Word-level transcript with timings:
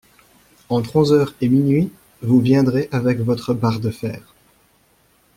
Entre 0.69 0.95
onze 0.95 1.13
heures 1.13 1.35
et 1.41 1.47
minuit, 1.47 1.91
vous 2.23 2.39
viendrez 2.39 2.89
avec 2.91 3.19
votre 3.19 3.53
barre 3.53 3.79
de 3.79 3.91
fer. 3.91 4.33